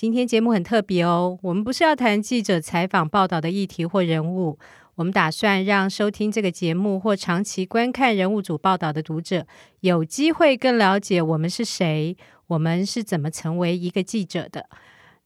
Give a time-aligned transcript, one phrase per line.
[0.00, 4.56] 今天节目很特别哦，我们不是要谈记者采访报道的议题或人物，
[4.94, 9.44] 我们打算让收听这个节目或长期观看人物组报道的读者，
[9.80, 12.16] 有机会更了解我们是谁，
[12.46, 14.68] 我们是怎么成为一个记者的。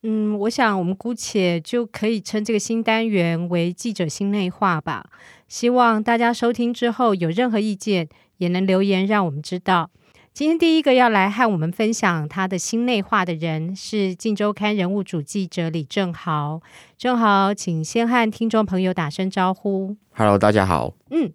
[0.04, 5.04] 嗯，我想我们姑且就可以称这个新单元为“记者心内话”吧。
[5.48, 9.90] 希望大家收听之后有任何意见，也能留言让我们知道。
[10.34, 16.59] 今天第一个要来和我们分享他的心内话的人是《镜周刊》人物组记者李正豪。
[16.96, 19.95] 正豪，请先和听众朋友打声招呼。
[20.15, 20.95] Hello，大家好。
[21.10, 21.30] 嗯，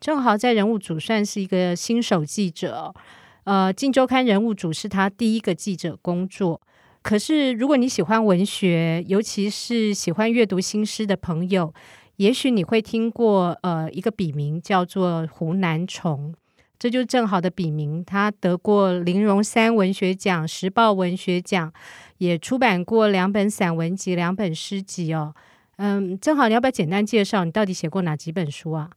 [0.00, 2.92] 正豪在人物组算是一个新手记者。
[3.44, 6.60] 呃，《镜周刊》人物组是他第一个记者工作。
[7.02, 11.72] 可是，如果你喜欢文学，尤其是喜欢阅读新诗的朋友，
[12.16, 16.34] 也许你会听过呃一个笔名叫做湖南虫。
[16.80, 21.70] 这就是正好的笔名，他得过林荣三文学奖、时报文学奖，
[22.16, 25.34] 也出版过两本散文集、两本诗集哦。
[25.76, 28.88] 嗯，正好，你要不要简单介绍你到底写过哪几本书啊？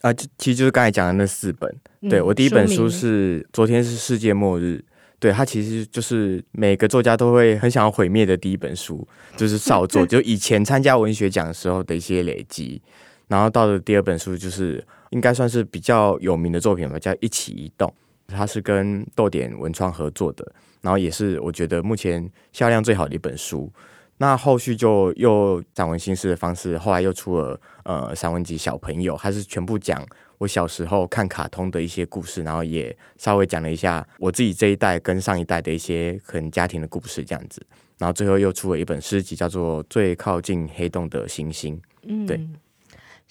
[0.00, 1.70] 啊，其实就是刚才讲的那四本。
[2.00, 4.82] 嗯、对，我第一本书是《昨天是世界末日》，
[5.20, 12.80] 对，它其实就是每个作家都会很想要毁灭的第一本书，就是少作， 就以前参加文学奖的时候的一些累积。
[13.28, 17.88] 然后到了第二本书，就是应该算是比较有名的作品吧，叫《一起移动》，
[18.34, 23.70] 它是跟逗点文创合作的，然后也是我觉得目前销量最好的一本书。
[24.18, 30.04] 那后续就又散文新诗的方式，后来又出了呃散文集《小朋友》，它是全部讲
[30.38, 37.60] 我小时候看卡通的一些故事，然后也稍微讲了一下我自己这一代跟上一代的一些可能家庭的故事这样子。
[37.98, 41.76] 然后最后又出了一本诗集，叫做《最靠近黑洞的星星》。
[42.04, 42.40] 嗯，对。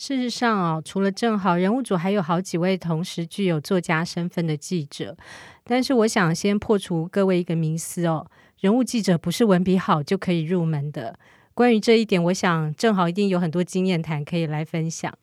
[0.01, 5.16] 事实上哦，除了正好，人物组还有好几位同时具有作家身份的记者。
[5.63, 8.25] 但是，我想先破除各位一个迷思哦，
[8.61, 11.19] 人物记者不是文笔好就可以入门的。
[11.53, 15.16] 关于这一点，我想正好一定有很多经验谈可以来分享。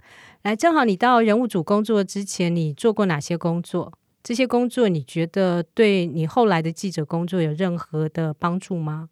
[0.42, 3.92] 来，正好，你到人物组工作之前，你做过哪些工作？
[4.22, 9.08] 这些工作你觉得对你后来的记者工作有任何的帮助吗？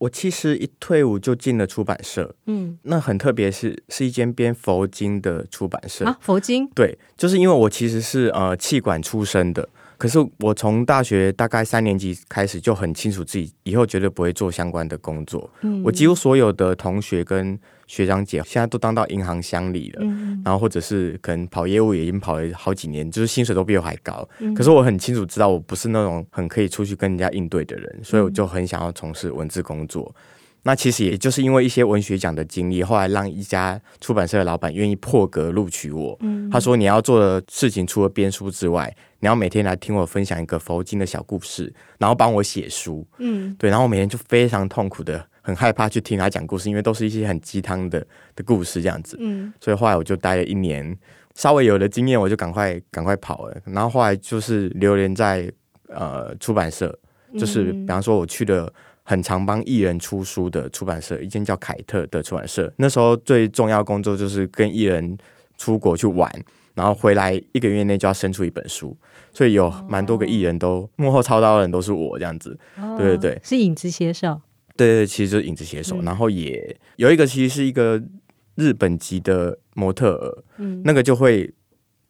[0.00, 9.68] 我其实一退伍就进了出版社，嗯，那很特别是是一间编佛经的出版社啊，佛经，对，就是因为我其实是呃气管出身的。
[9.98, 15.50] 可是我从大学大概三年级开始就很清楚自己以后绝对不会做相关的工作。
[15.60, 17.60] 嗯，我几乎所有的同学跟
[17.90, 24.26] 学长姐现在都当到银行乡里了，嗯，然后或者是可能跑业务也已经跑了好几年，就是薪水都比我还高。
[24.38, 30.14] 嗯，可是我很清楚知道我不是那种很可以出去跟人家应对的人，所以我就很想要从事文字工作。
[30.62, 36.16] 那其实也就是因为一些文学奖的经历，后来让一家出版社的老板愿意破格录取我。
[36.20, 43.04] 嗯，他说，你要做的事情除了编书之外，你要每天来听我分享一个佛经的小故事，然后帮我写书。
[43.18, 49.16] 嗯，对，然后我每天就非常痛苦的，很害怕去听他讲故事，因为都是一些很鸡汤的的故事这样子。
[49.20, 50.96] 嗯，所以后来我就待了一年，
[51.34, 53.56] 稍微有了经验，我就赶快赶快跑了。
[53.64, 55.50] 然后后来就是流连在
[55.88, 56.96] 呃出版社，
[57.38, 58.72] 就是比方说我去的。
[59.02, 62.72] 很常帮艺人出书的出版社，一间叫凯特的出版社。
[62.76, 65.18] 那时候最重要工作就是跟艺人
[65.58, 66.30] 出国去玩，
[66.74, 68.96] 然后回来一个月内就要生出一本书，
[69.32, 72.56] 所以有蛮多个艺人都幕后操刀的人都是我这样子。
[72.76, 74.40] 哦、对对对，是影子写手。
[74.88, 75.96] 对其实就是影子写手。
[76.02, 78.02] 嗯、然后也有一个其实是一个
[78.54, 81.52] 日本籍的模特儿，嗯，那个就会。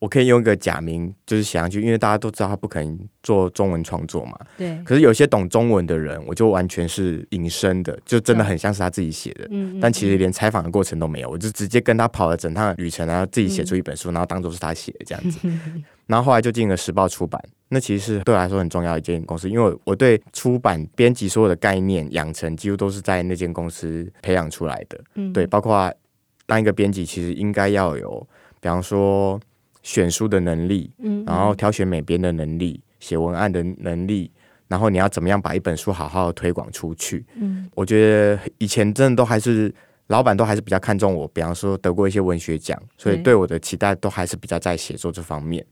[0.01, 4.35] 我可以用一个假名，就是写上去，因为大家都知道他不可能做中文创作嘛。
[4.57, 4.81] 对。
[4.83, 9.47] 可是有些懂中文的人，我就完全是隐身的，就真的很像是他自己写的。
[9.51, 9.79] 嗯。
[9.79, 15.39] 但其实连采访的过程都没有，我就直接跟他跑了整趟旅程，然后自己写出一本书，嗯、然后当做是他写的这样子。
[16.11, 25.01] 嗯、然后后来就进了时报出版，那其实是对我来说很重要的一间公司，因为我对出版编辑所有的概念养成，几乎都是在那间公司培养出来的。
[25.15, 25.33] 嗯。
[25.33, 25.93] 对，包括
[26.47, 28.27] 当一个编辑，其实应该要有，
[28.61, 29.41] 比方说。
[29.83, 34.31] 选书的能力，嗯，然后挑选美编的能力，写文案的能力，
[34.69, 37.25] 然后你要怎么样把一本书好好的推广出去？
[37.37, 39.75] 嗯，我觉得以前真的都还是
[40.09, 45.65] 老板都还是比较看重我，比方说得过一些文学奖，所以对我的期待都还是比较在写作这方面。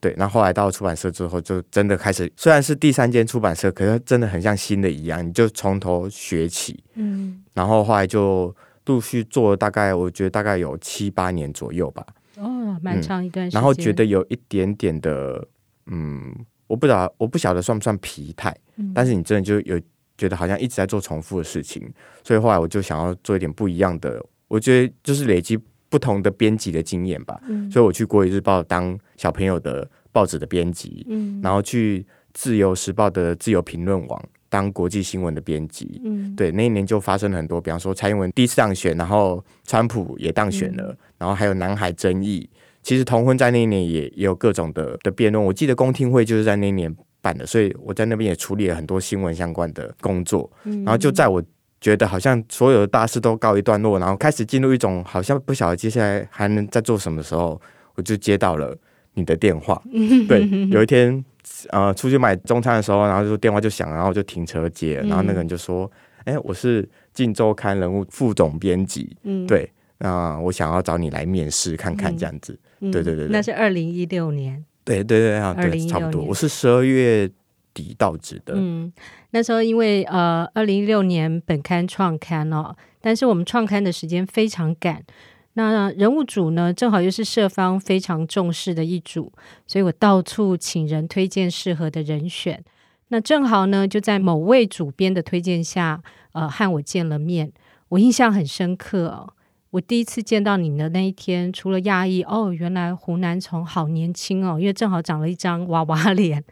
[0.00, 6.82] 对，那后来到出版社之后，就真的开始，虽然是第三间出版社，可是真的很像新的一样，你就从头学起。
[6.94, 8.54] 嗯，然后后来就
[8.84, 12.06] 陆续做了大概，我觉得大概有七八年左右吧。
[12.36, 13.58] 哦，蛮长一段时间。
[13.58, 15.46] 然后觉得有一点点的，
[15.86, 16.34] 嗯，
[16.66, 19.80] 我不知道，我不晓得算不算疲态，嗯，但是你真的就有
[20.18, 21.82] 觉得好像一直在做重复的事情，
[22.22, 25.58] 所以后来我就想要做一点不一样的，我觉得就是累积。
[25.88, 32.04] 不同的编辑的经验吧，嗯，所以我去国语日报当小朋友的报纸的编辑，嗯，然后去
[32.34, 42.48] 自由时报的自由评论网当国际新闻的编辑，嗯，对，那一年就发生了很多，比方说蔡英文第一次当选，然后川普也当选了，嗯，然后还有南海争议，
[42.82, 51.42] 其实同婚在那一年也也有各种的的辩论，我记得公听会就是在那一年办的，所以我在那边也处理了很多新闻相关的工作，嗯，然后就在我。
[51.80, 57.60] 觉得好像所有的大事都告一段落，然后开始进入一种好像不晓得接下来还能再做什么的时候，
[57.94, 58.76] 我就接到了
[59.14, 59.80] 你的电话。
[60.26, 61.24] 对，有一天
[61.70, 65.90] 呃出去买中餐的时候，然后就电话就响，然后就停车接，然后那个人就说
[66.24, 66.82] ：“哎、欸，我是
[67.12, 72.58] 《镜周刊》人物副总编辑，嗯，对，那我想要找你来面试看看这样子。
[72.80, 74.64] 嗯”对对对对，那是二零一六年。
[74.84, 76.22] 对对对啊，对，差不多。
[76.22, 77.28] 我是十二月
[77.76, 78.54] 底到职的。
[78.56, 78.90] 嗯。
[79.32, 85.04] 那时候因为呃，二零一六年本刊创刊哦，但是我们创刊的时间非常赶，
[85.52, 89.30] 那人物组呢正好又是社方非常重视的一组，
[89.66, 92.64] 所以我到处请人推荐适合的人选。
[93.08, 96.02] 那正好呢就在某位主编的推荐下，
[96.32, 97.52] 呃，和我见了面。
[97.90, 99.28] 我印象很深刻，
[99.70, 106.42] 我第一次见到你的那一天，除了讶异哦，原来湖南从好年轻哦，因为正好长了一张娃娃脸。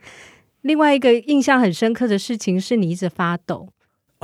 [0.64, 3.74] 另外一个印象很深刻的事情是你一直发抖。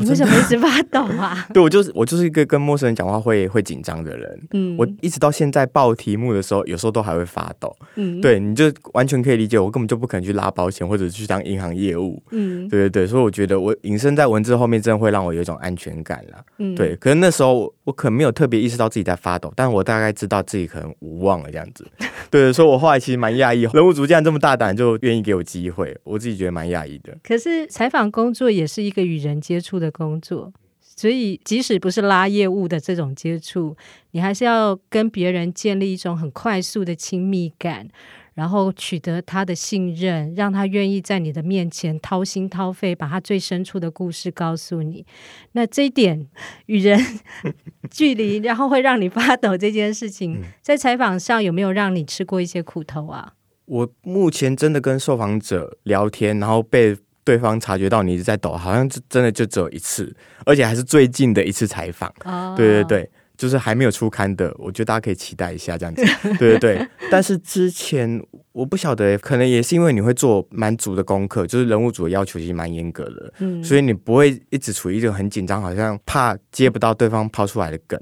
[0.01, 1.47] 你为什么一直发抖啊？
[1.53, 4.41] 对，我就是我就是一个跟陌生人讲话会会紧张的人。
[4.53, 7.75] 嗯，我一直到现在报题目的时候，有时候都还会发抖。
[7.97, 12.23] 嗯，对，你就完全可以理解，我根本就不可能去拉保险或者去当银行业务。
[12.31, 16.43] 嗯，对对对，所以我觉得我隐身在文字后面，真的会让我有一种安全感啦。
[16.59, 16.97] 嗯，对。
[16.97, 21.87] 可是那时候我可能没有特别意识到自己在发抖，但我大概知道自己可能无望了这样子。
[22.31, 27.17] 对，所以我后来其实蛮讶异，人物组竟然这么大胆，就愿意给我机会，我自己觉得蛮讶异的。
[27.23, 29.90] 可是采访工作也是一个与人接触的。
[29.91, 33.77] 工作，所以即使不是拉业务的这种接触，
[34.11, 37.89] 你还是要跟别人建立一种很快速的亲密感，
[38.35, 45.05] 然后取得他的信任，让他愿意在你的面前掏心掏肺，把他最深处的故事告诉你。
[45.53, 46.29] 那这一点
[46.67, 46.99] 与人
[47.91, 53.35] 距离，然后会让你发抖这件事情，在采访上有没有让你吃过一些苦头啊？
[53.67, 56.97] 我目前真的跟受访者聊天，然后被。
[57.25, 60.15] 对方察觉到你一直在抖，好像真的就只有一次，
[60.45, 62.13] 而且还是最近的一次采访。
[62.25, 62.57] Oh.
[62.57, 66.03] 对对对，就是还没有出刊的，我觉得大家可以期待一下这样子。
[66.39, 68.23] 对对对，但是之前
[68.53, 78.01] 我不晓得，可能也是因为你会做蛮足的功课，就是人物组的要求其实蛮严格的，嗯，所以你不会一直处于一种很紧张，好像怕接不到对方抛出来的梗。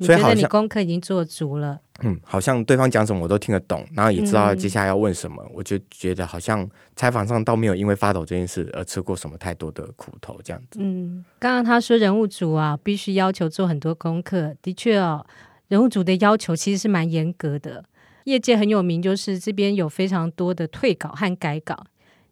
[0.00, 1.78] 所以好像你功课已经做足了。
[2.02, 10.78] 嗯，好像对方讲什么我都听得懂，然后也知道接下来要问什么，嗯、我就觉得好像采访上倒没有因为发抖这件事而吃过什么太多的苦头这样子。
[10.80, 15.24] 嗯，刚刚他说人物组啊，必须要求做很多功课，的确哦，
[15.68, 17.84] 人物组的要求其实是蛮严格的。
[18.24, 21.86] 业界很有名，就是这边有非常多的退稿和改稿。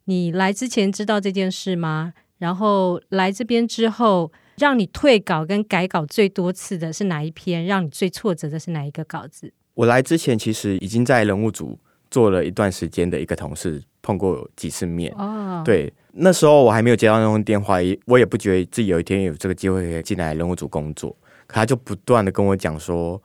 [0.04, 2.12] 你来之前知道这件事吗？
[2.38, 4.32] 然后来这边之后。
[4.58, 7.64] 让你退稿跟改稿最多次的是哪一篇？
[7.64, 9.50] 让你最挫折的是哪一个稿子？
[9.74, 11.78] 我来之前其实已经在人物组
[12.10, 15.14] 做了一段时间的一个同事碰过几次面。
[15.16, 21.16] 哦，对，那时候我还没有接到那通电话，我也不觉得自己有一天有这个机会可以进来人物组工作。
[21.46, 23.20] 可他就不断的跟我讲说，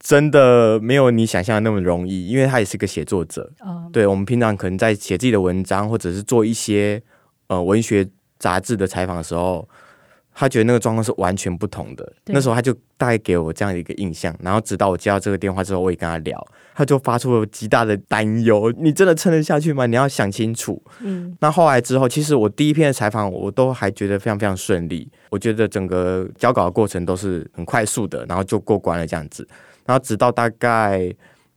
[0.00, 3.50] 真的没有你想象的那么容易，因为他也是个写作者。
[3.60, 7.02] 哦，对，我们平常可能在写自己的文章，或者是做一些
[7.46, 9.68] 呃文学杂志的采访的时候。
[10.38, 12.12] 他觉得那个状况是完全不同的。
[12.26, 19.86] 那时候他就大概给我这样的一个印象，然后直到我接到这个电话之后，我也跟他聊，他就发出了极大的担忧：你真的撑得下去吗？
[19.86, 20.82] 你要想清楚。
[21.00, 21.34] 嗯。
[21.40, 25.10] 那后来之后，其实我第一篇的采访，我都还觉得非常非常顺利。
[25.30, 29.48] 我觉得整个交稿的过程都是很快速的，然后就过关了这样子。
[29.86, 31.10] 然后直到大概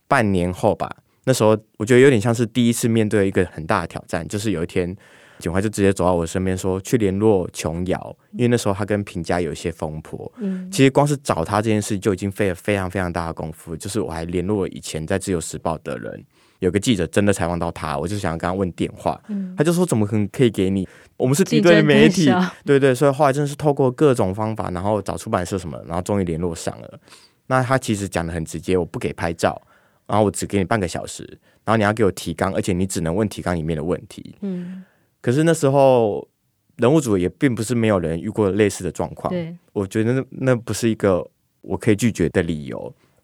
[0.08, 0.90] 半年后吧，
[1.24, 4.96] 那时候我觉得有点像是第一次面对一个很大的挑战，就是有一天。
[5.40, 10.30] 景华就直接走到我身边说：“去联络琼瑶，因为那时候他跟平家有一些风波。
[10.38, 13.74] 嗯，其实光是找他这件事就已经费了非常非常大的功夫。
[13.74, 16.24] 就是我还联络了以前在自由时报的人，
[16.60, 19.20] 有个记者真的采访到他，我就想要跟他问电话。
[19.28, 20.86] 嗯，他就说怎么可能可以给你？
[21.16, 22.30] 我们是敌对媒体，
[22.64, 22.94] 对对。
[22.94, 27.00] 所以后来真的是透过各种方法，然后找出版社什么，然后终于联络上了。
[27.46, 29.60] 那他其实讲的很直接，我不给拍照。”
[30.06, 31.22] 然后我只给你半个小时，
[31.64, 34.34] 然后你要给我提纲，而且你只能问提纲里面的问题。
[34.40, 34.82] 嗯，
[35.20, 36.28] 可是那时候
[36.76, 39.32] 人物组也并不是没有人遇过类似的状况。
[39.32, 41.26] 对，我觉得那那不是一个
[41.60, 42.78] 我可以拒绝的理由，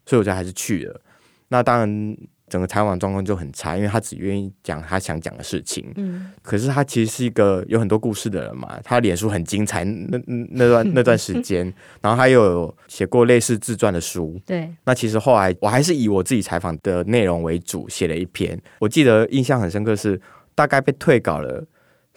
[0.05, 1.01] 所以我就还是去了。
[1.49, 2.17] 那当然。
[2.49, 5.85] 整个采访状况就很差，因为他只愿意讲他想讲的事情。
[5.97, 10.17] 嗯，可是他其实是一个有很多故事的人嘛，他脸书很精彩，那
[10.51, 11.65] 那段那段时间，
[12.01, 14.39] 然后他又有写过类似自传的书。
[14.45, 18.57] 对，那其实后来我还是以我自己采访的内容为主写了一篇。
[18.79, 20.17] 我记得印象很深刻是，
[20.55, 21.67] 大概被退稿了。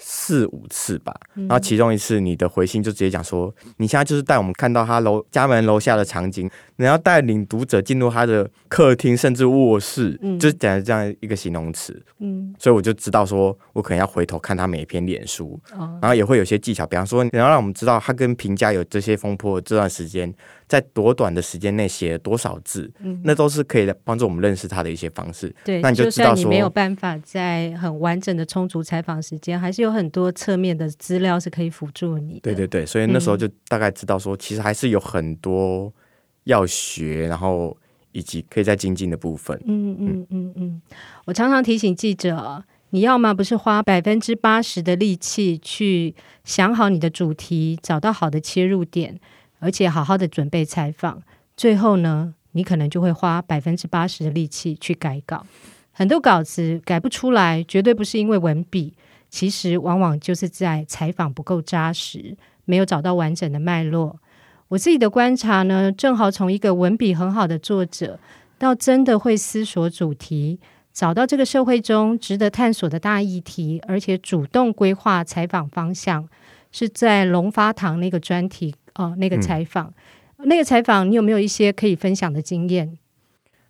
[0.03, 20.35] 四五次吧，然后其中一次你的回信就直接讲说，你现在就是带我们看到他楼家门楼下的场景，你要带领读者进入他的客厅甚至卧室，嗯、就是讲这样一个形容词，嗯，所以我就知道说我可能要回头看他每一篇脸书，哦、然后也会有些技巧，比方说你要让我们知道他跟评价有这些风波这段时间。
[20.71, 25.53] 在多短的时间内写了多少字，嗯，那都是可以帮助我们认识他的一些方式。
[25.65, 32.41] 对，那你就知道说，你没有办法在很完整的充足采访时间，还是有很多侧面的资料是可以辅助你的。
[32.43, 35.93] 对对对，所以那时候就大概知道说，其实还是有很多
[36.45, 37.77] 要学，然后
[38.13, 39.61] 以及可以在精进的部分。
[39.67, 40.83] 嗯嗯嗯嗯，
[41.25, 49.19] 我常常提醒记者，你要么不是花百分之八十的力气去想好你的主题，找到好的切入点。
[49.61, 51.23] 而且好好的准备采访，
[51.57, 55.47] 最后呢，你可能就会花百分之八十的力气去改稿。
[55.93, 58.95] 很多稿子改不出来，绝对不是因为文笔，
[59.29, 64.19] 其实往往就是在采访不够扎实，没有找到完整的脉络。
[64.69, 68.19] 我自己的观察呢，正好从一个文笔很好的作者，
[68.57, 70.59] 到真的会思索主题，
[70.93, 76.27] 找到这个社会中值得探索的大议题，而且主动规划采访方向，
[76.71, 78.75] 是在龙发堂那个专题。
[79.01, 79.93] 哦，那个采访，
[80.37, 82.99] 嗯、那个采访，你有没有一些可以分享的经验？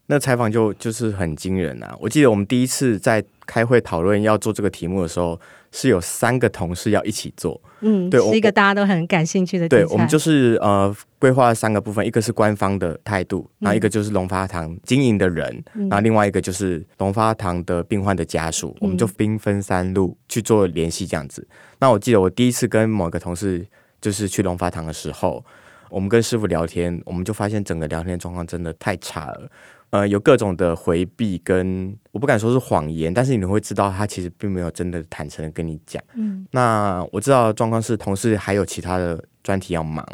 [0.07, 1.97] 那采访就就是很惊人啊！
[2.01, 7.61] 我记得我们第一次在开会讨论要做这个题目的时候，是有三个同事要一起做。
[7.83, 9.69] 嗯，对，是一个大家都很感兴趣的。
[9.69, 21.47] 对，我们就是呃规划了三个部分，一个是官方的态度，然后一个就是龙发堂经营的人，嗯、然后另外一个就是龙发堂的病患的家属，嗯、我们就兵分三路去做联系，这样子。
[21.79, 23.65] 那我记得我第一次跟某个同事。
[24.01, 25.45] 就是去龙发堂的时候，
[25.89, 29.51] 我们跟师傅聊天，我们就发现整个聊天状况真的太差了。
[29.91, 36.01] 呃，有各种的回避跟我不敢说是谎言，但是你会知道他其实并没有真的坦诚的跟你讲。
[36.15, 40.07] 嗯，那我知道状况是同事还有其他的专题要忙。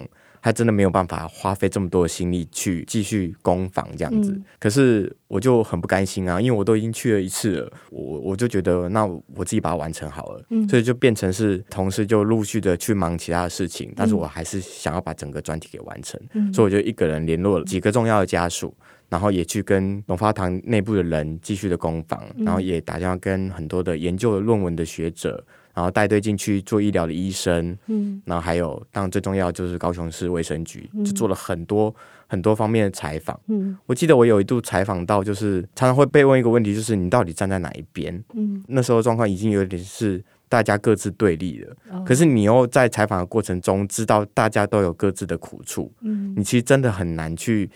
[0.47, 18.73] 他真的没有办法花费这么多的心力去继续攻防这样子，嗯、可是我就很不甘心啊，因为我都已经去了一次了，我我就觉得那我自己把它完成好了，嗯、所以就变成是同事就陆续的去忙其他的事情，但是我还是想要把整个专题给完成，嗯、所以我就一个人联络了几个重要的家属，
[19.09, 25.45] 然后也去跟龙发堂内部的人继续的攻防，然后也打电话跟很多的研究的论文的学者。
[25.77, 31.95] 然后带队进去做医疗的医生，嗯，然后还有当然最重要就是高雄市卫生局，嗯、就做了很多
[32.27, 33.39] 很多方面的采访。
[33.49, 38.25] 嗯，我记得我有一度采访到，就是常常会被问一个问题，就是你到底站在哪一边？
[38.33, 41.77] 嗯，那时候状况已经有点是大家各自对立了。
[41.91, 47.71] 哦、可是你又在采访的过程中知道大家都有各自的苦处，嗯，你其实真的很难去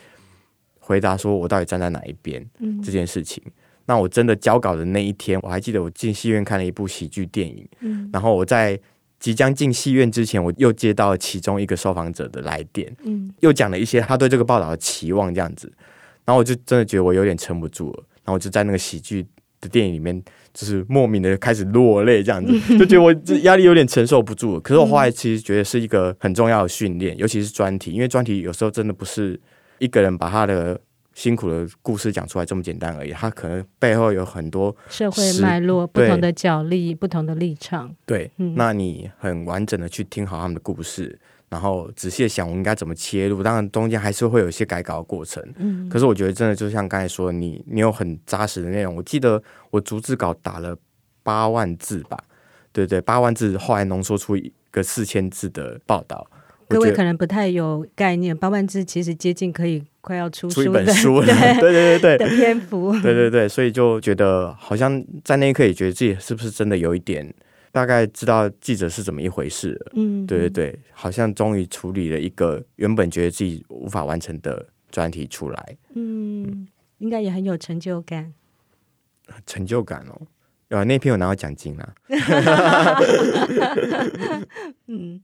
[0.79, 2.43] 回答说我到底站在哪一边？
[2.61, 3.43] 嗯，这件事情。
[3.91, 8.79] 那我真的交稿的那一天，我还记得我进戏院看了一部喜剧电影，嗯，然后我在
[9.19, 15.67] 即将进戏院之前，我又接到了其中一个受访者的来电，嗯，又讲了一些他对这个报道的期望这样子，
[16.25, 19.27] 然后我就真的觉得我有点撑不住了，然后我就在那个喜剧
[19.61, 20.23] 的电影里面，
[20.55, 24.61] 就是莫名的开始落泪这样子， 就觉得我这压力有点承受不住了。
[24.61, 29.41] 可是我后来其实觉得是一个很重要的训练，尤其是专题，因为专题有时候真的不是
[29.81, 30.81] 一个人把他的。
[31.15, 37.95] 辛苦的故事讲出来这么简单而已，他可能背后有很多社会脉络、不同的角力、不同的立场。
[38.07, 43.43] 对，嗯、那你很完整的去听好他们的故事，然后仔细的想我应该怎么切入。
[43.43, 45.45] 当然中间还是会有一些改稿的过程。
[45.57, 48.95] 嗯，可是我觉得真的就像刚才说的，你你有很扎实的内容。
[48.95, 50.77] 我记得我逐字稿打了
[51.23, 52.17] 八万字吧，
[52.73, 56.27] 对对，八万字，后来浓缩出一个四千字的报道。
[56.69, 61.27] 各位可能不太有概念，八万字其实接近可以快要出出一本书了，
[61.61, 67.33] 对对对对的篇幅，对对对，所以就觉得好像在那一刻也觉得自己是不是真的有一点
[67.71, 76.69] 大概知道记者是怎么一回事了，嗯，对对对，好像终于处理了一个原本觉得自己无法完成的专题出来，嗯，嗯。
[76.99, 78.35] 应该也很有成就感，
[79.47, 80.21] 成就感哦，
[80.69, 81.95] 有那篇有拿到奖金啊，
[84.87, 85.21] 嗯。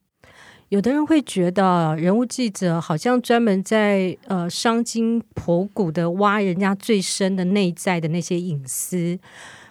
[0.70, 9.16] 有的人会觉得，人物记者好像专门在呃伤筋破骨的挖人家最深的内在的那些隐私。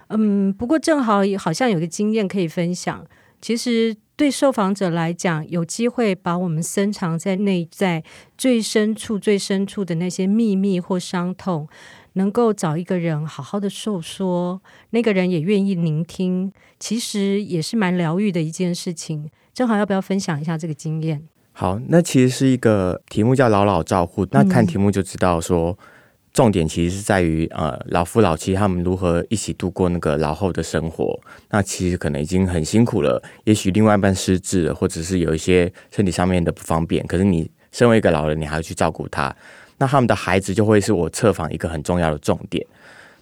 [0.07, 3.05] 嗯，不过正好好像有个经验可以分享。
[3.41, 8.01] 其实对受访者来讲，有机会把我们深藏在内在
[8.37, 11.67] 最深处、最深处的那些秘密或伤痛，
[12.13, 14.61] 能够找一个人好好的诉说，
[14.91, 19.29] 那个人也愿意聆听，其实也是蛮疗愈的一件事情。
[19.55, 21.23] 正好要不要分享一下这个经验？
[21.53, 25.77] 好，那其实是一个题目叫“老老照护”，那看题目就知道说，嗯、
[26.33, 31.17] 重点其实是在于呃老夫老妻他们如何一起度过那个老后的生活。
[31.51, 39.33] 那其实可能已经很辛苦了，也许另外一半失智了，或者是有一些身体上面的不方便，可是你身为一个老人，你还要去照顾他，
[39.77, 42.61] 那他们的孩子就会是我测访一个很重要的重点。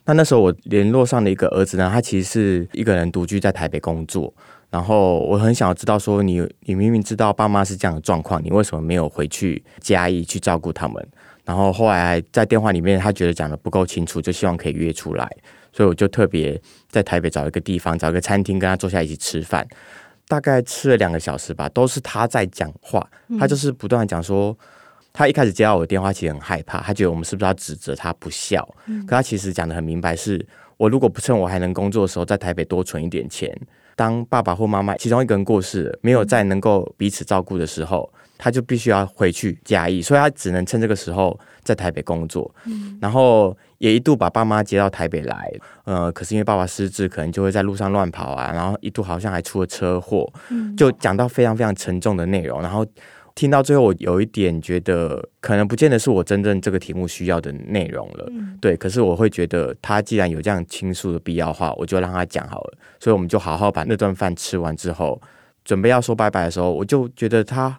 [0.06, 4.34] 那那时候我联络上的一个儿子呢，他其实是一个人独居在台北工作。
[4.74, 11.08] 然后我很想要知道，说你你明明知道爸妈是这样的状况，你为什么没有回去嘉义去照顾他们？
[11.46, 15.30] 然后后来在电话里面，他觉得讲的不够清楚，就希望可以约出来，
[15.72, 19.63] 所以我就特别在台北找一个地方，找一个餐厅跟他坐下一起吃饭，
[20.27, 23.08] 大概吃了两个小时吧，都是他在讲话，
[23.39, 24.58] 他就是不断的讲说，
[25.13, 28.68] 他一开始接到我的电话，其实很害怕，他觉得我们是不是要指责他不孝？
[29.06, 30.44] 可他其实讲的很明白，是
[30.77, 33.56] 我如果不趁我还能工作的时候，在台北多存一点钱。
[33.96, 42.54] 当爸爸或妈妈其中一个人过世了，没有再能够彼此照顾的时候，他就必须要回去嘉义，所以他只能趁这个时候在台北工作。
[42.66, 45.52] 嗯，然后也一度把爸妈接到台北来，
[45.86, 50.32] 呃，可是因为爸爸失智，可能就会在路上乱跑啊，然后一度好像还出了车祸，
[50.78, 52.86] 就讲到非常非常沉重的内容，然后。
[53.36, 58.28] 听到最后，我有一点觉得，可能不见得是我真正这个题目需要的内容了。
[58.30, 62.78] 嗯、对，可是我会觉得，他既然有这样倾诉的必要的话，我就让他讲好了。
[63.00, 65.20] 所以我们就好好把那顿饭吃完之后，
[65.66, 67.75] 准备要说拜拜的时候，我就觉得他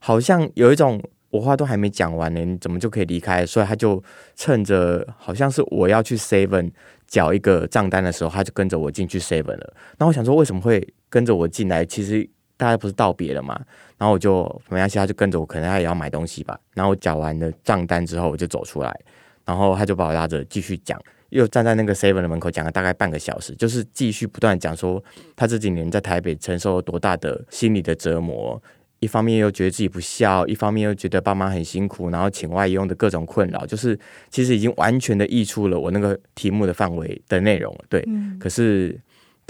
[0.00, 3.46] 好像有一种我话都还没讲完呢，你怎么就可以离开？
[3.46, 4.02] 所以他就
[4.36, 6.70] 趁着好像是我要去 seven
[7.06, 9.72] 缴一个账单的时候，他就跟着我进去 seven 了。
[9.96, 11.86] 那我想说，为什么会跟着我进来？
[11.86, 12.28] 其实。
[12.60, 13.58] 大家不是道别了嘛，
[13.96, 16.60] 然后我就没关系，他就跟着我，可能他也要买东西吧。
[16.74, 19.00] 然后我缴完了账单之后，我就走出来，
[19.46, 25.02] 然后他就把我拉着继续讲，又站在那个 seven 的门口讲了大概半个小时，就是继续不断讲说
[25.34, 28.62] 他这几年在台北承受了多大的心理的折磨，
[28.98, 37.84] 一方面又觉得自己不孝，一方面又觉得爸妈很辛苦，然后请外佣的各种困扰，就是其实已经完全的溢出了我那个题目的范围的内容了。
[37.88, 39.00] 对，嗯、可是。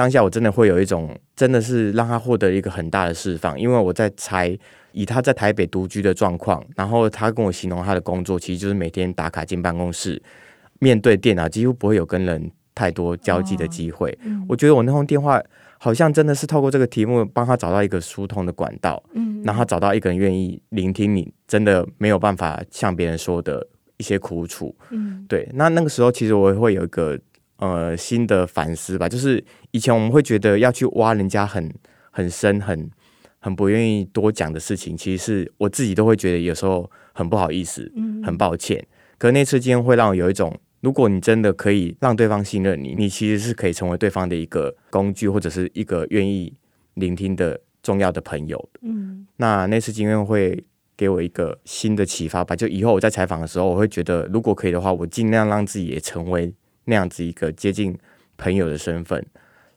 [0.00, 4.58] 当下我真的会有一种，真的是让他获得一个很大的释放，因为我在猜，
[4.92, 10.22] 以他在台北独居的状况，然后他跟我形容他的工作，其实就是每天打卡进办公室，
[10.78, 14.10] 面对电脑，几乎不会有跟人太多交际的机会。
[14.12, 15.38] 哦嗯、我觉得我那通电话
[15.76, 23.66] 好像真的是透过这个题目帮他找到一个疏通的管道，嗯，然后他找到一个人愿意聆听你真的没有办法向别人说的
[23.98, 25.46] 一些苦楚，嗯，对。
[25.52, 27.20] 那那个时候其实我会有一个。
[27.60, 31.70] 呃，新的反思吧，就是以前我们会觉得要去挖人家很
[32.10, 32.90] 很深、很
[33.38, 37.92] 很不愿意多讲的事情，其实是我自己都会觉得有时候很不好意思，
[38.24, 38.82] 很抱歉。
[39.18, 46.50] 可是那次经验会让我有一种，如果你真的可以让对方信任你，你其实是可以成为对方的一个工具，或者是一个愿意
[46.94, 48.70] 聆听的重要的朋友。
[48.80, 50.64] 嗯，那那次经验会
[50.96, 56.50] 给我一个新的启发吧，就以后我在采访的时候，我会觉得如果可以的话，我尽量让自己也成为。
[56.84, 57.96] 那样子一个接近
[58.36, 59.24] 朋友的身份，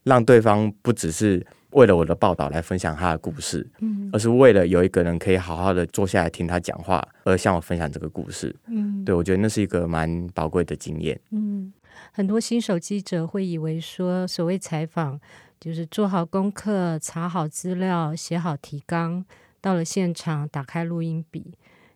[0.04, 11.74] 让对方不只是为了我的报道来分享他的故事，嗯，而是为了有一个人可以好好的坐下来听他讲话，而向我分享这个故事，嗯，对，我觉得那是一个蛮宝贵的经验，嗯，
[12.12, 15.20] 很多新手记者会以为说，所谓采访
[15.60, 19.26] 就是做好功课、查好资料、写好提纲，
[19.60, 21.54] 到了现场打开录音笔。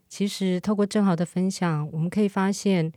[0.09, 2.91] 其实透过正好的分享，我们可以发现，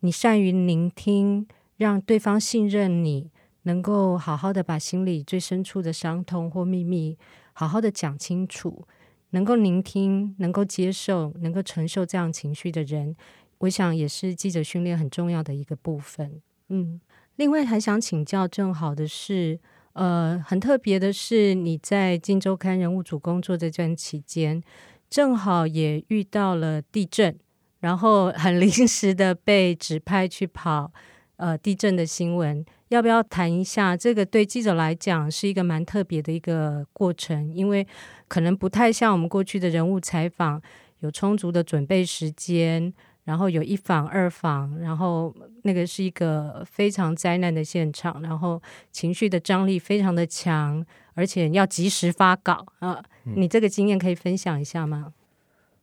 [0.00, 1.46] 你善于聆听。
[1.78, 3.30] 让对方信任你，
[3.64, 7.18] 能够好好的把心里最深处的伤痛或秘密
[7.52, 8.88] 好好的讲清楚，
[9.32, 13.14] 能够聆听，能够接受，能够承受这样情绪的人，
[13.58, 16.40] 我想也是记者训练很重要的一个部分。
[16.70, 16.98] 嗯，
[17.36, 19.60] 另外还想请教正好的是，
[19.92, 24.62] 呃，很特别的是你在《镜周刊》人物组工作这段期间，
[25.10, 27.38] 正好也遇到了地震，
[27.80, 30.92] 然后很临时的被指派去跑。
[31.38, 33.94] 呃，地震的新闻，要不要谈一下？
[33.94, 37.86] 这个对记者来讲是一个蛮特别的一个过程，因为
[38.26, 40.58] 可能不太像我们过去的人物采访，
[41.00, 42.90] 有充足的准备时间，
[43.24, 53.04] 然后有一访二访，然后那个是一个非常灾难的现场，然后情绪的张力非常的强，而且要及时发稿啊。
[53.24, 55.12] 你这个经验可以分享一下吗？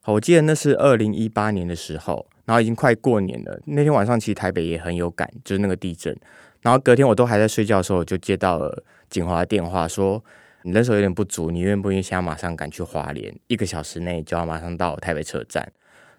[0.05, 3.57] 好，我记得那是二零一八年的时候，然后已经快过年了。
[3.67, 6.13] 那天晚上其实台北也很有感，就是那个地震。
[6.61, 10.21] 然后隔天我都还在睡觉的时候，我就接到了景华的电话，说
[10.63, 13.33] 你人手有点不足，你愿不愿意现在马上赶去华联？
[13.47, 15.71] 一个小时内就要马上到台北车站。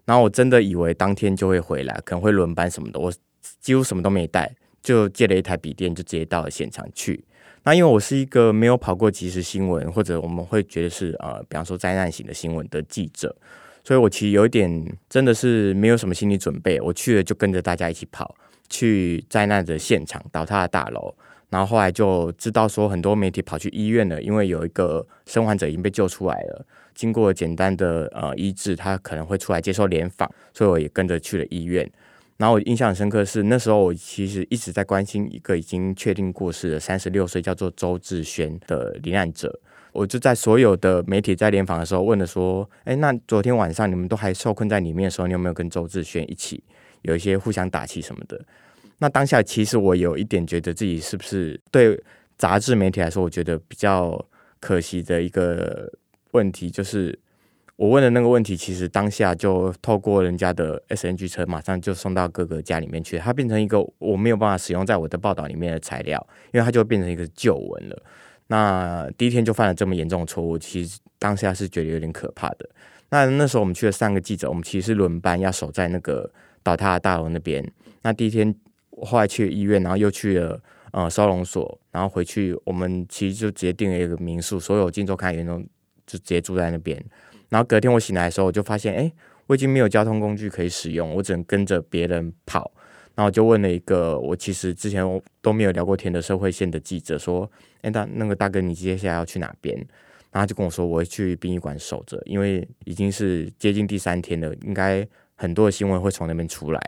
[0.06, 3.12] 然后我真的以为当天就会回来，可能会轮班什么的，我
[3.60, 4.50] 几乎什么都没带，
[4.82, 7.22] 就借了一台笔电，就直接到了现场去。
[7.64, 13.34] 那因为我是一个没有跑过即时新闻，或者我们会觉得是呃，比方说灾难型的新闻的记者，
[13.84, 18.34] 所以我其实有一点真的是没有什么心理准备，我去了就跟着大家一起跑
[18.70, 21.14] 去灾难的现场，倒塌的大楼，
[21.50, 31.88] 然后后来就知道说很多媒体跑去医院了，因为有一个生还者已经被救出来了，经过简单的呃医治，他可能会出来接受联访，所以我也跟着去了医院。
[32.38, 39.60] 然后我印象很深刻是，那时候我其实一直在关心一个已经确定过世的三十六岁叫做周志轩的罹难者。
[39.94, 46.62] 我就在所有的媒体在联访的时候问了说：“哎，那昨天晚上你们都还受困在里面的时候，你有没有跟周志轩一起
[47.02, 48.38] 有一些互相打气什么的？”
[48.98, 51.98] 那当下其实我有一点觉得自己是不是对
[52.37, 54.22] 杂志媒体来说，我觉得比较
[54.61, 55.90] 可惜的一个
[56.33, 57.18] 问题就是。
[57.76, 63.18] 我问的那个问题，其实当下就透过人家的 SNG 车，马上就送到哥哥家里面去。
[63.18, 68.02] 它变成一个我没有办法使用在我的报道里面的材料，因为它就变成一个旧闻了。
[68.48, 72.68] 那第一天就犯了这么严重的错误，其实当下是觉得有点可怕的。
[73.11, 76.30] 那那时候我们去了三个记者，我们其实是轮班要守在那个
[76.62, 77.64] 倒塌的大楼那边。
[78.02, 78.54] 那第一天
[78.90, 80.61] 我后来去医院，然后又去了
[80.92, 85.59] 呃收容所，然后回去我们其实就直接订了一个民宿，所有镜周刊员都
[86.07, 87.02] 就直接住在那边。
[87.48, 89.12] 然后隔天我醒来的时候，我就发现，哎，
[89.46, 92.72] 我已经没有交通工具可以使用，我只能跟着别人跑。
[93.14, 95.05] 然后就问了一个我其实之前
[95.40, 97.50] 都没有聊过天的社会线的记者，说，
[97.83, 99.77] 哎，大那个大哥，你接下来要去哪边？
[100.31, 106.81] 然后他就跟我说，我会去殡仪馆守着，因为已经是接近第三天了，应该很多的新闻会从那边出来。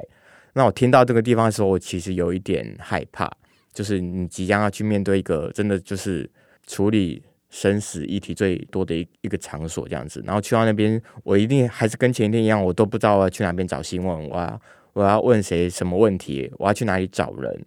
[0.52, 3.30] 那我听到这个地方的时候，我其实有一点害怕，
[3.72, 6.28] 就是你即将要去面对一个真的就是
[6.66, 7.22] 处理。
[7.48, 14.60] 生死议题最多的一一个场所这样子，然后去到那边，我一定还是跟前一天一样，我都不知道要去哪边找新闻，我要
[14.96, 17.66] 我要问谁什么问题，我要去哪里找人。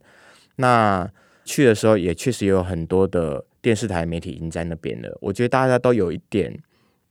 [0.55, 1.07] 那
[1.45, 6.51] 去的时候也确实有很多的电视台媒体已经在那边了，我觉得大家都有一点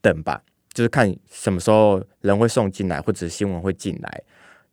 [0.01, 4.23] 等吧，就是看什么时候人会送进来，或者新闻会进来。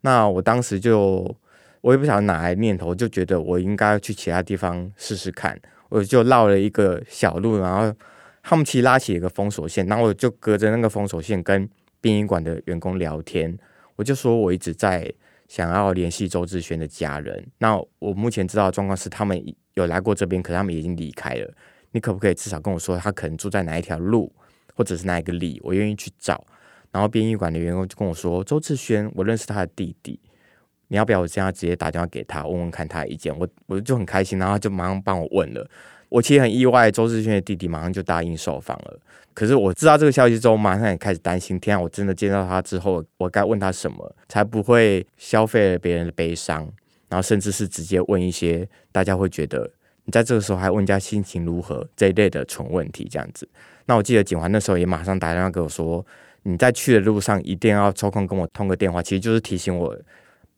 [0.01, 1.35] 那我当时就
[1.81, 5.55] 我也不晓得哪来念头，就觉得我应该去其他地方试试看。
[5.89, 7.95] 我就绕了一个小路，然后
[8.41, 11.69] 他们其实拉起一个封锁线，然后我就隔着那个封锁线跟
[12.01, 13.55] 殡仪馆的员工聊天。
[13.95, 15.13] 我就说我一直在
[15.47, 17.45] 想要联系周志轩的家人。
[17.57, 19.41] 那我目前知道的状况是，他们
[19.73, 21.53] 有来过这边，可他们已经离开了。
[21.91, 24.33] 你可不可以至少跟我说，他可能住在哪一条路，
[24.73, 25.61] 或者是哪一个里？
[25.63, 26.45] 我愿意去找。
[26.91, 30.19] 然后殡仪馆的员工就跟我说，周志轩，我认识他的弟弟。
[30.87, 33.37] 你要不要我这样直接打电话给他问问看他的意见？
[33.37, 35.67] 我我就很开心，然后就马上帮我问了。
[36.09, 38.99] 我其实很意外，周志轩的弟弟马上就答应受访了。
[39.33, 46.71] 可是我知道这个消息之后，马上也开始担心：天啊，我真的见到他之后，我该问他什么才不会消费了别人的悲伤？
[47.09, 49.69] 然后甚至是直接问一些大家会觉得
[50.05, 53.47] 你在这个时候还问人家心情如何这一类的蠢问题，这样子。
[53.85, 56.05] 那我记得景华那时候也马上打电话给我说：
[56.43, 59.97] 你在去的路上一定要抽空跟我通个电话，其实就是提醒我。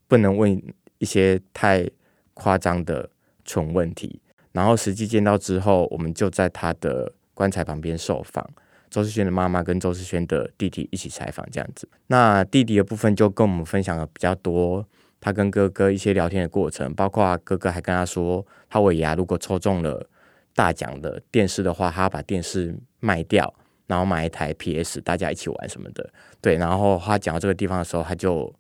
[0.10, 0.64] 不能问
[1.00, 1.86] 一些太
[2.34, 3.10] 夸张的
[3.44, 4.22] 蠢问题，
[4.58, 8.44] 然后实际见到之后，我们就在他的棺材旁边受访，
[8.90, 11.88] 周世轩的妈妈跟周世轩的弟弟一起采访，这样子。
[12.08, 14.84] 那弟弟的部分就跟我们分享了比较多，
[15.22, 20.10] 他跟哥哥一些聊天的过程，包括哥哥还跟他说，他尾牙如果抽中了
[20.56, 23.54] 大奖的电视的话，他要把电视卖掉，
[23.86, 26.10] 然后买一台 PS，大家一起玩什么的。
[26.42, 28.54] 对，然后他讲到这个地方的时候，他就。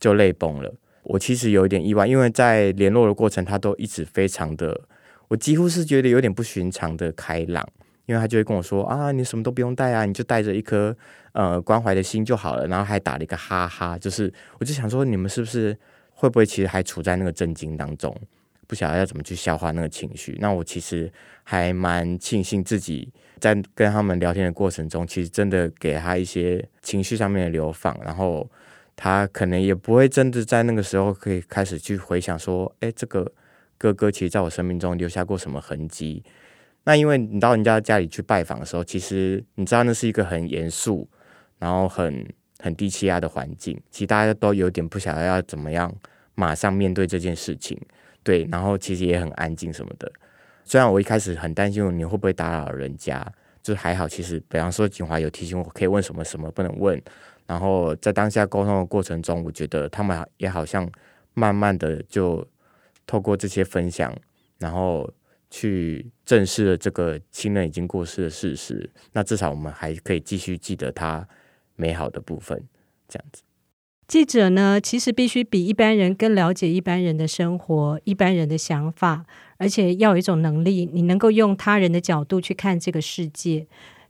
[0.00, 0.72] 就泪崩了。
[1.02, 4.80] 我其实有一点意外，因为在联络的过程，他都一直非常的，
[5.28, 7.66] 我几乎是觉得有点不寻常的开朗。
[8.06, 10.96] 因为他就会跟我说啊，你什么都不用带啊，你就带着一颗
[11.32, 12.66] 呃关怀的心就好了。
[12.66, 15.76] 然后还打了一个哈哈，就是我就想说，你们是不是
[16.14, 18.18] 会不会其实还处在那个震惊当中，
[18.66, 20.38] 不晓得要怎么去消化那个情绪？
[20.40, 21.12] 那我其实
[21.44, 28.50] 还蛮庆幸自己在跟他们聊天的过程中，其实真的给他一些情绪上面的流放，然后。
[29.00, 33.30] 他可能也不会真的在那个时候可以开始去回想说，哎，这个
[33.78, 36.22] 哥哥其实在我生命中留下过什么痕迹？
[36.84, 41.08] 那因为你到人家家里去拜访的时候，其实你知道那是一个很严肃，
[41.58, 42.26] 然后很
[42.58, 45.94] 很低气压的环境，其实大家都有点不晓得要怎么样
[46.34, 47.78] 马上面对这件事情，
[48.22, 50.10] 对，然后其实也很安静什么的。
[50.64, 53.26] 虽然我一开始很担心你会不会打扰人家，
[53.62, 57.00] 就还好，其实比方说景华有提醒我可以问什么什么不能问，
[57.46, 60.90] 然后在当下沟通的过程中，我觉得他们也好像
[61.34, 62.46] 慢慢的就
[63.08, 64.14] 透过这些分享，
[64.58, 65.10] 然后
[65.50, 71.26] 去正视了这个亲人已经过世的事实，那至少我们还可以继续记得他
[71.74, 72.62] 美好的部分，
[73.08, 73.42] 这样子。
[74.06, 79.24] 记者呢，其实必须比一般人更了解一般人的生活、一般人的想法，
[79.56, 83.66] 而且要有一种能力，你能够用他人的角度去看这个世界。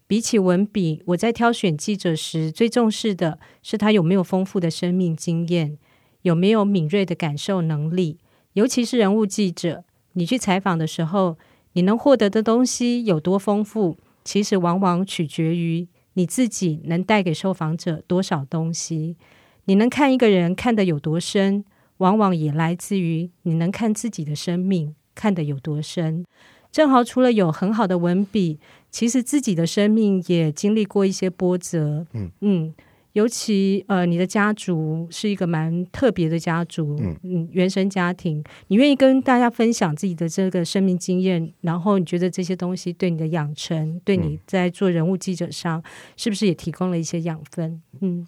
[0.07, 5.77] 比起文笔，我在挑选记者时，最重视的是他有没有丰富的生命经验，
[6.23, 8.19] 有没有敏锐的感受能力。
[8.55, 9.85] 尤其是人物记者，
[10.15, 11.37] 你去采访的时候，
[11.75, 19.17] 你能获得的东西有多丰富，其实往往取决于你自己能带给受访者多少东西。
[19.67, 21.65] 你能看一个人看得有多深，
[21.99, 26.25] 往往也来自于你能看自己的生命看得有多深。
[26.73, 28.59] 正好除了有很好的文笔，
[28.91, 32.07] 其实自己的生命也经历过一些波折。
[32.13, 32.75] 嗯嗯，
[33.19, 45.83] 尤其呃，你的家族是一个蛮特别的家族，嗯嗯，原生家庭，你愿意跟大家分享自己的这个生命经验，然后你觉得这些东西对你的养成，对你在做人物记者上，
[46.17, 47.83] 是不是也提供了一些养分？
[48.01, 48.25] 嗯。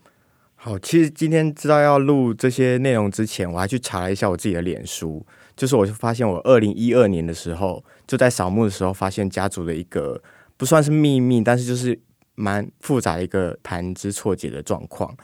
[0.56, 5.24] 好，其实今天知道要录这些内容之前，我还去查了一下我自己的脸书，
[5.56, 10.20] 就是我就发现我二零一二年的时候，就在扫墓的时候，发现家族的一个
[10.56, 11.98] 不算是秘密，但是就是
[12.40, 15.14] 蛮复杂的一个盘枝错节的状况。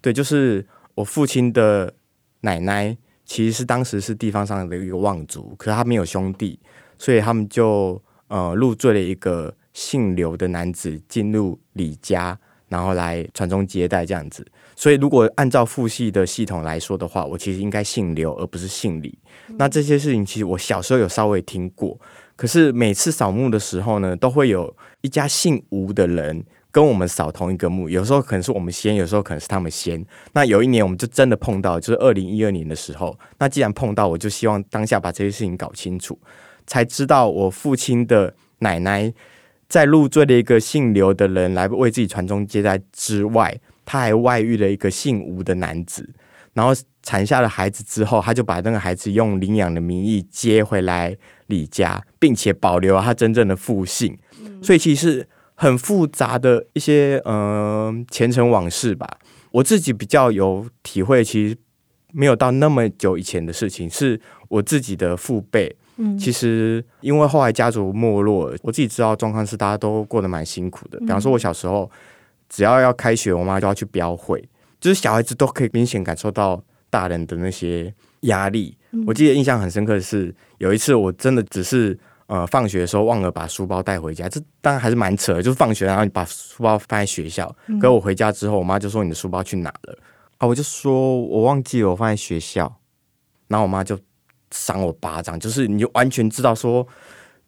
[0.00, 1.94] 对，就是我父亲的
[2.40, 6.58] 奶奶，其实是当时是地方上的一个望族，可是他没有兄弟，
[6.98, 12.38] 所以他们就呃入赘了一个姓刘的男子进入李家。
[12.66, 19.16] 然后来传宗接代这样子，所以如果按照父系的系统来说的话，我其实应该姓刘而不是姓李。
[19.48, 19.54] 嗯。
[19.56, 21.96] 那这些事情其实我小时候有稍微听过，
[22.34, 30.04] 可是每次扫墓的时候呢，都会有一家姓吴的人跟我们扫同一个墓，有时候可能是我们先，有时候可能是他们先。
[30.32, 33.16] 那有一年我们就真的碰到，就是二零一二年的时候。
[33.38, 36.18] 那既然碰到，我就希望当下把这些事情搞清楚，
[36.66, 39.14] 才知道我父亲的奶奶。
[39.68, 46.12] 在入赘了一个姓刘的人来为自己传宗接代之外，他还外遇了一个姓吴的男子，
[46.52, 54.18] 然后产下了孩子之后，他就把那个孩子用领养的名义接回来李家，并且保留了他真正的父姓。
[54.60, 55.26] 所以其实
[55.64, 59.08] 很复杂的一些嗯、呃、前尘往事吧。
[59.50, 61.56] 我自己比较有体会，其实
[62.12, 65.74] 没有到那么久以前的事情，是我自己的父辈。
[65.96, 70.98] 嗯，其实因为后来家族没落，我自己知道状况是大家都过得蛮辛苦的。
[70.98, 71.90] 比方说，我小时候
[72.48, 74.46] 只要要开学，我妈就要去标会，
[74.78, 78.76] 就是小孩子都可以明显感受到大人的那些压力。
[79.06, 89.98] 我记得印象很深刻的是，有一次我真的只是呃放学的时候忘了把书包带回家，这当然还是蛮扯的，就是放学然后你把书包放在学校，可我回家之后，我妈就说你的书包去哪了？
[90.38, 92.80] 啊，我就说我忘记了，我放在学校，
[93.48, 93.98] 然后我妈就。
[94.50, 96.86] 赏我巴掌，就是你就完全知道说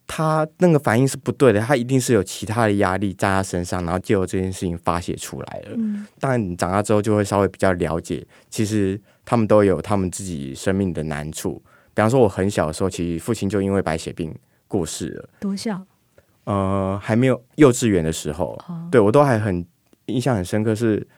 [0.08, 5.74] 他那个反应是不对的，他一定是有其他的压力在他身上，然后借由这件事情发泄出来了。
[5.76, 11.62] 嗯，当然你长大之后就会稍微比较了解，其实他们都有他们自己生命的难处。
[11.94, 14.34] 比方说我很小的时候，其实父亲就因为白血病
[14.68, 15.28] 过世了。
[15.40, 15.80] 多小？
[16.44, 19.66] 呃，还没有幼稚园的时候，哦、对我都还很
[20.06, 21.08] 印象很深刻是，是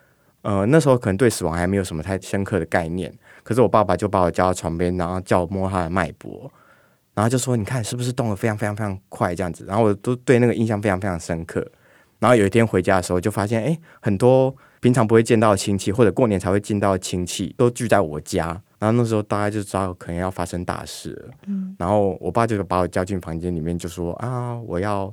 [0.43, 3.13] 呃那时候可能对死亡还没有什么太深刻的概念。
[3.43, 6.51] 可是我爸爸就把我叫到床边，然后叫我摸他的脉搏，
[7.15, 11.67] 然后就说：“你看是不是动得非常非常非常快这样子？”然后我都对那个印象非常非常深刻。
[12.19, 18.63] 然后有一天回家的时候，就发现哎，很多平常不会见到的亲戚，或者过年才会见到的亲戚，都聚在我家。
[18.79, 21.35] 然后那时候大家就知道可能要发生大事了。
[21.47, 21.75] 嗯。
[21.79, 25.12] 然后我爸就把我叫进房间里面，就说：“啊，我要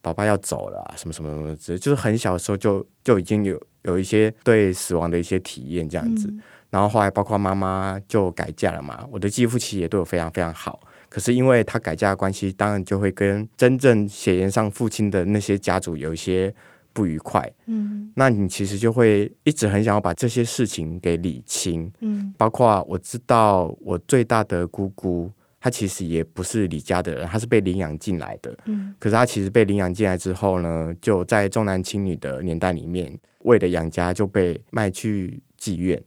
[0.00, 6.28] 爸爸要走了啊，什么什么什么之类。”就是很小的时候就就已经有有一些对死亡的一些体验这样子。
[6.28, 6.40] 嗯
[6.70, 9.06] 然后后来，包括妈妈就改嫁了嘛。
[9.12, 10.80] 我的继父其实也对我非常非常好。
[11.08, 16.52] 可是因为他改嫁的关系，当然就会跟真正血缘上父亲的那些家族有一些
[16.94, 17.52] 不愉快。
[17.66, 21.92] 嗯，那你其实就会一直很想要把这些事情给理清。
[22.00, 25.30] 嗯，包括我知道我最大的姑姑，
[25.60, 28.56] 她其实也不是李家的人，她是被领养进来的。
[28.64, 36.02] 嗯，可是她其实被领养进来之后呢，就在重男轻女的年代里面，为了养家就被卖去妓院。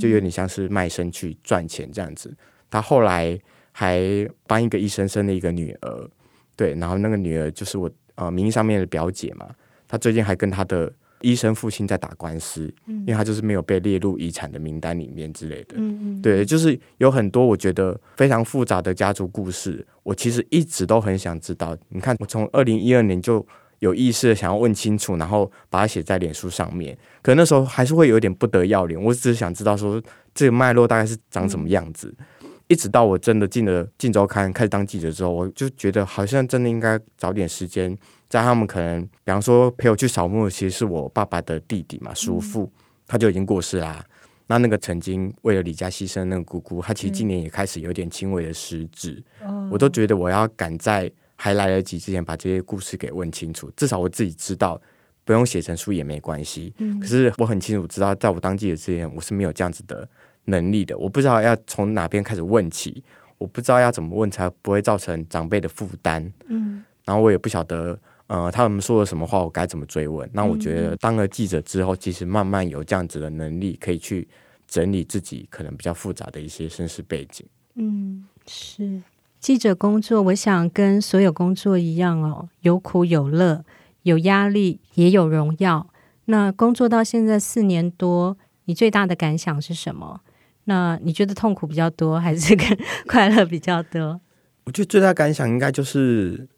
[0.00, 2.34] 就有点像是卖身去赚钱这样子。
[2.70, 3.38] 她后来
[3.72, 4.00] 还
[4.46, 6.10] 帮一个医生生了一个女儿，
[6.56, 9.46] 对，然后那个女儿就是我呃名义上面的表姐嘛。
[9.92, 15.74] 他最近还跟他的医生父亲在打官司，嗯，因为他就是没有被列入遗产的名单里面之类的。
[15.76, 21.76] 嗯嗯，对，就是有很多我觉得非常复杂的家族故事，我其实一直都很想知道。
[21.90, 23.46] 你看，我从二零一二年就
[23.80, 26.96] 有意识的想要问清楚，然后把它写在脸书上面。
[27.20, 30.02] 可那时候还是会有点不得要领，我只是想知道说
[30.32, 32.14] 这个脉络大概是长什么样子。
[32.40, 37.94] 嗯一直到我真的进了《镜周刊》开始当记者之后，我就觉得好像真的应该找点时间，
[38.32, 44.04] 在他们可能，比方说陪我去扫墓，其实是我爸爸的弟弟嘛，叔父，嗯、他就已经过世啦、啊。
[44.46, 49.22] 那那个曾经为了李家牺牲的那个姑姑，她其实今年也开始有点轻微的失智。
[49.44, 54.80] 嗯、我都觉得我要赶在还来得及之前把这些故事给问清楚，至少我自己知道，
[55.26, 56.72] 不用写成书也没关系。
[56.78, 60.08] 嗯、可是我很清楚知道，在我当记者之前，我是没有这样子的。
[60.46, 63.04] 能力的，我不知道要从哪边开始问起，
[63.36, 66.32] 我不知道要怎么问才不会造成长辈的负担。
[66.48, 67.96] 嗯，然后我也不晓得，
[68.32, 70.26] 呃，他们说了什么话，我该怎么追问。
[70.32, 74.26] 那我觉得当了记者之后，其实慢慢有这样子的能力，可以去
[74.66, 77.46] 整理自己可能比较复杂的一些身世背景。
[77.74, 79.02] 嗯，是
[79.38, 83.62] 记者工作，我想跟所有工作一样哦，有苦有乐，
[84.04, 85.86] 有压力也有荣耀。
[86.24, 90.22] 那工作到现在四年多，你最大的感想是什么？
[90.64, 94.18] 那你觉得痛苦比较多，还是跟 快乐比较多？
[94.64, 96.48] 我觉得最大感想应该就是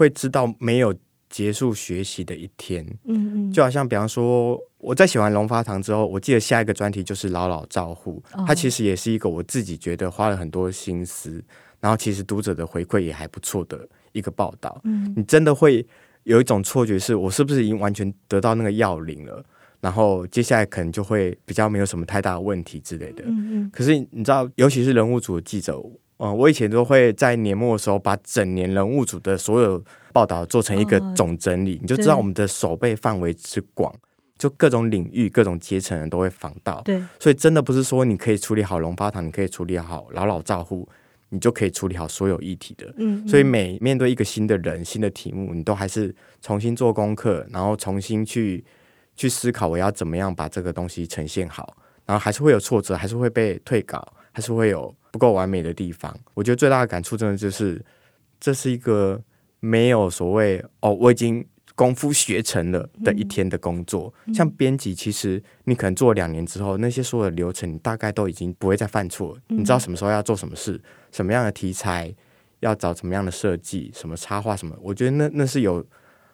[0.00, 0.94] 会知道没有
[1.28, 2.82] 结束学习的一天。
[3.04, 11.44] 嗯嗯，就好像比方说，我在写完《龙发堂》之后，我记得下一个专题就是老老照护，哦、它其实也是一个我自己觉得花了很多心思，
[11.80, 14.80] 然后其实读者的回馈也还不错的一个报道。
[14.84, 15.86] 嗯，你真的会
[16.22, 19.44] 有一种错觉，是我是不是已经完全得到那个要领了？
[19.82, 23.22] 然后接下来可能就会比较没有什么太大的问题之类的。
[23.26, 23.70] 嗯嗯。
[23.70, 25.78] 可是你知道，尤其是人物组的记者，
[26.20, 33.94] 嗯、呃，我以前都会在年末的时候把整年人物组的所有报道做成一个总整理，哦、你就知道我们的守备范围之广，
[34.38, 36.80] 就各种领域、各种阶层人都会访到。
[36.84, 37.02] 对。
[37.18, 40.88] 所以真的不是说你可以处理好龙发堂，你可以处理好老老照护，
[41.30, 42.86] 你就可以处理好所有议题的。
[42.98, 43.28] 嗯，嗯。
[43.28, 48.64] 所以每面对一个新的人、新的题目，你都还是重新做功课，然后重新去。
[49.16, 56.14] 去思考我要怎么样把这个东西呈现好，然后还是会有挫折，还是会被退稿，还是会有不够完美的地方。
[56.34, 57.84] 我觉得最大的感触真的就是，
[58.38, 59.20] 这是一个
[59.60, 64.12] 没有所谓哦，我已经功夫学成了的一天的工作。
[64.26, 70.80] 嗯、像编辑，其实你可能做了两年之后，那些所有的流程你大概都已经不会再犯错，嗯、你知道什么时候要做什么事，
[71.12, 72.14] 什么样的题材
[72.60, 75.84] 要找什么样的设计，什么插画什么，我觉得那那是有。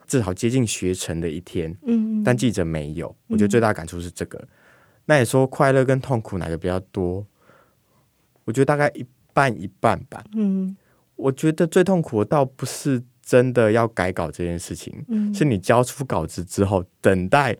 [0.09, 4.39] 至少接近学成的一天，嗯，但记者没有，我觉得最大感触是这个。
[4.39, 4.49] 嗯、
[5.07, 7.27] 那你说快乐跟痛苦哪个比较多？
[8.47, 9.05] 我觉得大概一
[9.35, 10.25] 半一半吧。
[10.35, 10.75] 嗯，
[11.17, 17.55] 我觉得最痛苦的倒不是真的要改稿这件事情，嗯，是你交出稿子之后，等待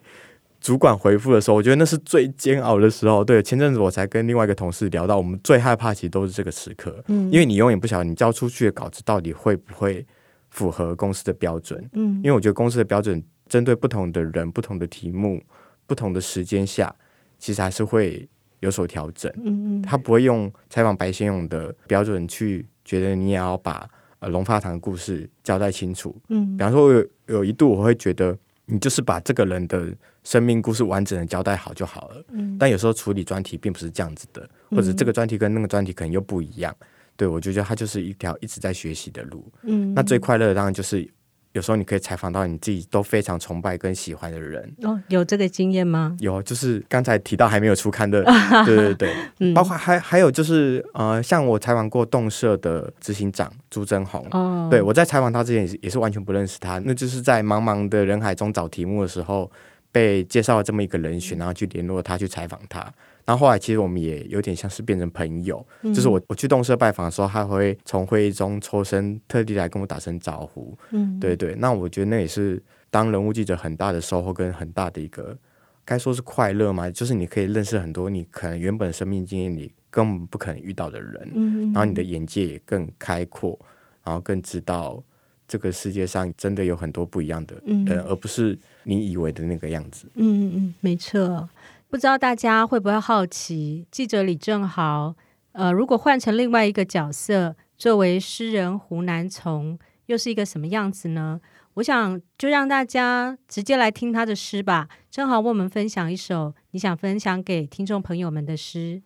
[0.59, 3.23] 主管回复的时候，我觉得那是最煎熬的时候。
[3.23, 10.03] 对，前阵子我才跟另外一个同事聊到，我们最害怕其实都是这个时刻，嗯，因为你永远不晓得你交出去的稿子到底会不会。
[10.49, 15.43] 符合公司的标准，嗯，因为我觉得公司的标准针对不同的人、不同的题目、
[15.85, 16.95] 不同的时间下，
[17.37, 18.27] 其实还是会
[18.59, 23.87] 有所调整，嗯嗯，他不会用采访白先勇的标准去觉得你也要把
[24.19, 29.93] 呃龙发堂的故事交代清楚，嗯，比方说我有有一度我会觉得你就是把这个人的
[30.23, 36.75] 生命故事完整的交代好就好了，嗯，但有时候处理专题并不是这样子的，或者这个专题跟那个专题可能又不一样。
[37.15, 39.51] 对，我就觉得它就是一条一直在学习的路。
[39.63, 41.09] 嗯，那最快乐的当然就是
[41.57, 44.71] 有时候你可以采访到你自己都非常崇拜跟喜欢的人。
[44.83, 46.15] 哦，有这个经验吗？
[46.19, 48.23] 有，就是刚才提到还没有出刊的，
[48.63, 54.23] 对对对，嗯、包括还还有就是呃，像我采访过动社的执行长朱振宏。
[54.29, 59.51] 哦，对我在采访他之前也是也是完全不认识他，那就是在茫茫的人海中找题目的时候
[59.91, 62.85] 被介绍了这么一个人选，然后去联络他去采访他。
[63.27, 65.63] 然后后来，其实我们也有点像是变成朋友。
[65.81, 70.73] 嗯、就是我我去动社拜访的时候，他会从会议中抽身，特地来跟我打声招呼。
[70.91, 71.53] 嗯，对对。
[71.55, 75.37] 那我觉得那也是当人物记者很大的收获跟很大的一个，
[75.83, 76.89] 该说是快乐嘛。
[76.89, 81.29] 就是你可以认识很多你可能原本生命经验里根本不可能遇到的人。
[81.35, 83.59] 嗯，然后你的眼界也更开阔，
[84.05, 85.03] 然后更知道
[85.49, 90.07] 这个世界上真的有很多不一样的人，嗯、而不是你以为的那个样子。
[90.13, 91.49] 嗯嗯，没错。
[91.89, 95.15] 不知道大家会不会好奇，记者李正豪，
[95.53, 101.39] 呃，如果换成另外一个角色，作为诗人胡南从，又是一个什么样子呢？
[101.75, 104.89] 我想就让大家直接来听他的诗吧。
[105.09, 109.01] 正好为我们分享一首你想分享给听众朋友们的诗。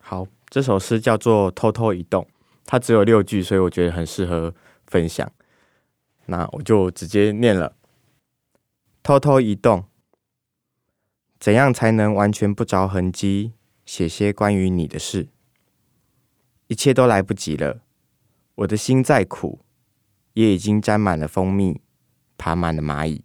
[0.00, 2.22] 好，这首诗叫做《偷偷移动》，
[2.64, 4.54] 它只有六句，所以我觉得很适合
[4.86, 5.30] 分享。
[6.26, 7.74] 那我就直接念了：
[9.02, 9.84] 偷偷移动。
[11.44, 13.52] 怎样才能完全不着痕迹
[13.84, 15.28] 写些关于你的事？
[16.68, 17.82] 一切都来不及了。
[18.54, 19.58] 我的心再苦，
[20.32, 21.82] 也已经沾满了蜂蜜，
[22.38, 23.24] 爬满了蚂蚁。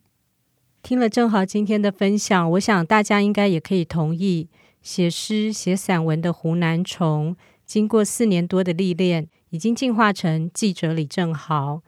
[0.84, 4.50] 听了正好今天的分享，我想大家应该也可以同意，
[4.82, 11.82] 写诗、写散文的湖南虫，经过四年多的历练，已经进化成记者李正豪。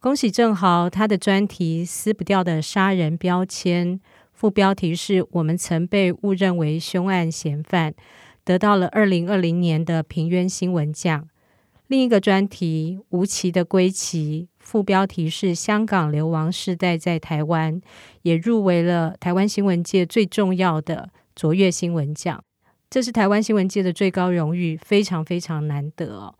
[0.00, 3.98] 恭喜正豪，他的专题撕不掉的杀人标签，
[4.38, 7.92] 副标题是我们曾被误认为凶案嫌犯，
[8.44, 11.28] 得到了二零二零年的平冤新闻奖。
[11.88, 17.80] 另一个专题《无奇的归期》，副标题是“香港流亡世代在台湾”，
[18.22, 22.40] 也入围了台湾新闻界最重要的卓越新闻奖。
[22.88, 26.32] 这是台湾新闻界的最高荣誉，非常非常难得。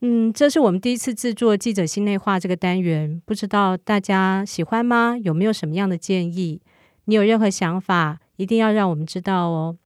[0.00, 5.16] 嗯，这是我们第一次制作记者心内话这个单元，不知道大家喜欢吗？
[5.22, 6.60] 有没有什么样的建议？
[7.10, 9.76] 你有任何想法，一定要让我们知道哦。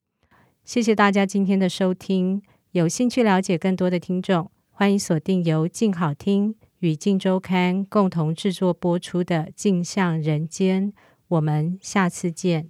[0.63, 4.51] 谢谢大家今天的收听，有兴趣了解更多的听众。
[4.71, 10.93] 欢迎锁定由静好听与静周刊共同制作播出的《镜像人间》，
[11.29, 12.69] 我们下次见。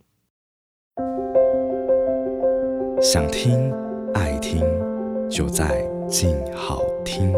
[3.03, 3.73] 想听
[4.15, 4.61] 爱听，
[5.29, 7.35] 就在静好听。